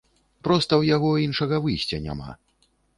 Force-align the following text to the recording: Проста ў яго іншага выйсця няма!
Проста 0.47 0.73
ў 0.79 0.83
яго 0.95 1.11
іншага 1.27 1.55
выйсця 1.69 2.05
няма! 2.11 2.31